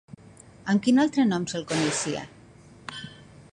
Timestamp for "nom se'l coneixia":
1.33-2.25